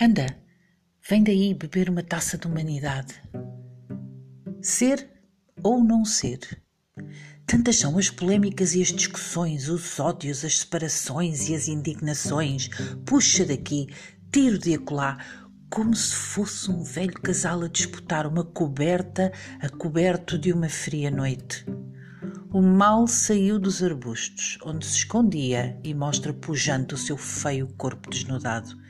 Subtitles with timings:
[0.00, 0.26] Anda,
[1.08, 3.14] vem daí beber uma taça de humanidade.
[4.60, 5.08] Ser
[5.62, 6.40] ou não ser?
[7.46, 12.68] Tantas são as polémicas e as discussões, os ódios, as separações e as indignações.
[13.06, 13.86] Puxa daqui,
[14.32, 15.18] tiro de acolá,
[15.70, 21.10] como se fosse um velho casal a disputar uma coberta a coberto de uma fria
[21.10, 21.64] noite.
[22.52, 28.10] O mal saiu dos arbustos, onde se escondia, e mostra pujante o seu feio corpo
[28.10, 28.83] desnudado.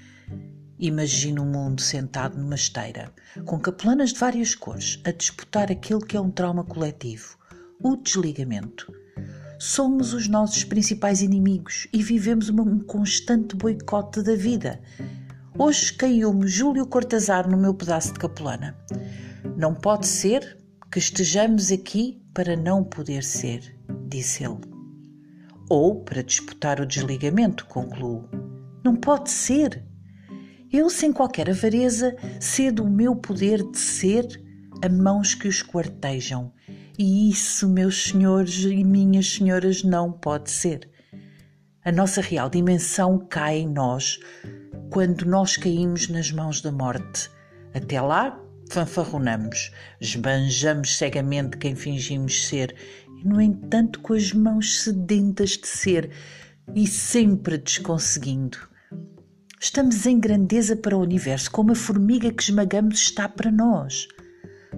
[0.78, 3.12] Imagina o mundo sentado numa esteira,
[3.44, 7.38] com capelanas de várias cores, a disputar aquele que é um trauma coletivo,
[7.80, 8.92] o desligamento.
[9.58, 14.80] Somos os nossos principais inimigos e vivemos um constante boicote da vida.
[15.56, 18.76] Hoje caiu-me Júlio Cortazar no meu pedaço de capelana.
[19.56, 20.58] Não pode ser
[20.90, 23.78] que estejamos aqui para não poder ser,
[24.08, 24.58] disse ele.
[25.70, 28.28] Ou para disputar o desligamento, concluo.
[28.84, 29.84] Não pode ser.
[30.76, 34.26] Eu, sem qualquer avareza, cedo o meu poder de ser
[34.82, 36.52] a mãos que os quartejam.
[36.98, 40.90] E isso, meus senhores e minhas senhoras, não pode ser.
[41.84, 44.18] A nossa real dimensão cai em nós
[44.90, 47.30] quando nós caímos nas mãos da morte.
[47.72, 48.36] Até lá,
[48.68, 52.74] fanfarronamos, esbanjamos cegamente quem fingimos ser,
[53.22, 56.10] e, no entanto, com as mãos sedentas de ser
[56.74, 58.73] e sempre desconseguindo.
[59.60, 64.08] Estamos em grandeza para o universo, como a formiga que esmagamos está para nós.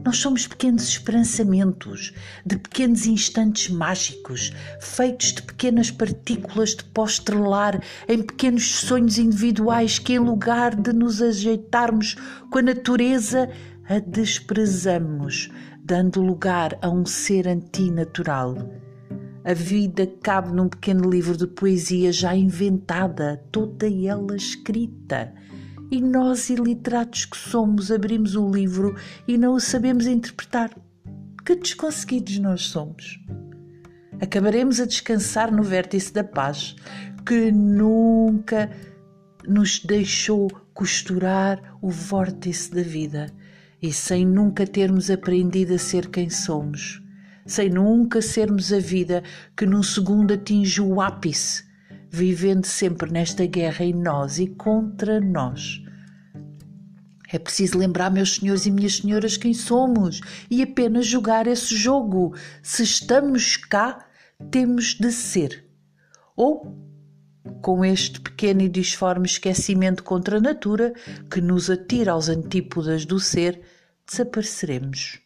[0.05, 2.13] Nós somos pequenos esperançamentos,
[2.45, 9.99] de pequenos instantes mágicos, feitos de pequenas partículas de pó estrelar, em pequenos sonhos individuais
[9.99, 12.15] que, em lugar de nos ajeitarmos
[12.51, 13.51] com a natureza,
[13.89, 15.51] a desprezamos,
[15.83, 18.86] dando lugar a um ser antinatural.
[19.47, 25.33] A vida cabe num pequeno livro de poesia já inventada, toda ela escrita.
[25.89, 28.97] E nós, iliterados que somos, abrimos o livro
[29.29, 30.77] e não o sabemos interpretar.
[31.45, 33.21] Que desconseguidos nós somos!
[34.21, 36.75] Acabaremos a descansar no vértice da paz,
[37.25, 38.69] que nunca
[39.47, 43.33] nos deixou costurar o vórtice da vida
[43.81, 47.01] e sem nunca termos aprendido a ser quem somos,
[47.47, 49.23] sem nunca sermos a vida
[49.57, 51.65] que num segundo atinge o ápice,
[52.11, 55.83] vivendo sempre nesta guerra em nós e contra nós.
[57.33, 60.21] É preciso lembrar, meus senhores e minhas senhoras, quem somos
[60.51, 62.35] e apenas jogar esse jogo.
[62.63, 64.07] Se estamos cá,
[64.51, 65.65] temos de ser.
[66.37, 66.77] Ou
[67.61, 70.93] com este pequeno e disforme esquecimento contra a natura
[71.31, 73.61] que nos atira aos antípodas do ser,
[74.09, 75.21] desapareceremos.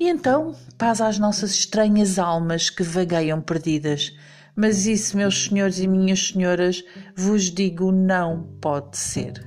[0.00, 4.16] E então, paz às nossas estranhas almas que vagueiam perdidas.
[4.54, 6.84] Mas isso, meus senhores e minhas senhoras,
[7.16, 9.44] vos digo, não pode ser.